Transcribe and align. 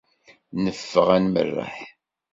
Neffeɣ 0.63 1.07
ad 1.15 1.21
nmerreḥ. 1.23 1.75